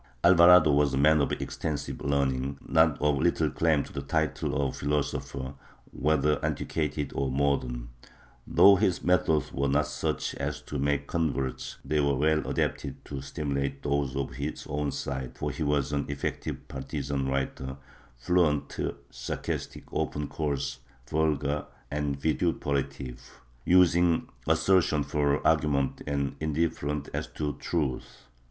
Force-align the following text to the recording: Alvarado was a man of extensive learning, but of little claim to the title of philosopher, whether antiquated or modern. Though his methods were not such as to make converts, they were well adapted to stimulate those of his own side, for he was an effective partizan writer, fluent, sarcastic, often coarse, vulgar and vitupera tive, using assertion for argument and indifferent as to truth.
Alvarado 0.23 0.71
was 0.71 0.95
a 0.95 0.97
man 0.97 1.21
of 1.21 1.31
extensive 1.33 2.01
learning, 2.01 2.57
but 2.67 2.99
of 2.99 3.19
little 3.19 3.51
claim 3.51 3.83
to 3.83 3.93
the 3.93 4.01
title 4.01 4.59
of 4.59 4.75
philosopher, 4.77 5.53
whether 5.91 6.43
antiquated 6.43 7.11
or 7.13 7.29
modern. 7.29 7.89
Though 8.47 8.77
his 8.77 9.03
methods 9.03 9.53
were 9.53 9.67
not 9.67 9.85
such 9.85 10.33
as 10.33 10.59
to 10.63 10.79
make 10.79 11.05
converts, 11.05 11.77
they 11.85 11.99
were 11.99 12.15
well 12.15 12.47
adapted 12.47 13.05
to 13.05 13.21
stimulate 13.21 13.83
those 13.83 14.15
of 14.15 14.31
his 14.31 14.65
own 14.67 14.89
side, 14.91 15.37
for 15.37 15.51
he 15.51 15.61
was 15.61 15.91
an 15.93 16.07
effective 16.09 16.67
partizan 16.67 17.27
writer, 17.27 17.77
fluent, 18.17 18.75
sarcastic, 19.11 19.83
often 19.93 20.27
coarse, 20.27 20.79
vulgar 21.07 21.67
and 21.91 22.19
vitupera 22.19 22.89
tive, 22.89 23.39
using 23.65 24.27
assertion 24.47 25.03
for 25.03 25.45
argument 25.45 26.01
and 26.07 26.35
indifferent 26.39 27.07
as 27.13 27.27
to 27.27 27.53
truth. 27.59 28.23